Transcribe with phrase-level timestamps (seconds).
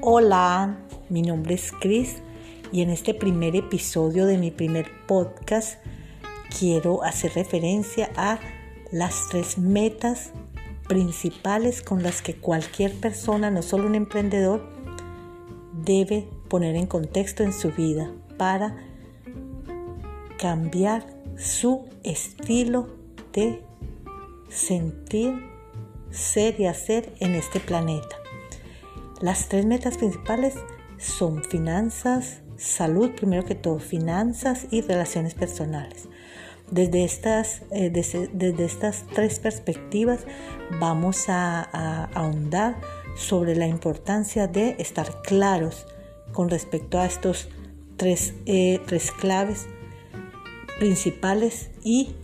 [0.00, 2.22] Hola, mi nombre es Chris
[2.70, 5.82] y en este primer episodio de mi primer podcast
[6.56, 8.38] quiero hacer referencia a
[8.92, 10.30] las tres metas
[10.86, 14.70] principales con las que cualquier persona, no solo un emprendedor,
[15.72, 18.76] debe poner en contexto en su vida para
[20.38, 21.04] cambiar
[21.36, 22.86] su estilo
[23.32, 23.64] de
[24.48, 25.34] sentir,
[26.12, 28.14] ser y hacer en este planeta.
[29.20, 30.54] Las tres metas principales
[30.96, 36.08] son finanzas, salud, primero que todo, finanzas y relaciones personales.
[36.70, 40.20] Desde estas, eh, desde, estas tres perspectivas
[40.78, 42.76] vamos a, ahondar
[43.16, 45.86] sobre la importancia de estar claros
[46.32, 47.48] con respecto a estos
[47.96, 49.66] tres, eh, tres claves
[50.78, 52.14] principales y